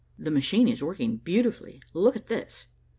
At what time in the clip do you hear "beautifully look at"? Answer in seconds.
1.17-2.25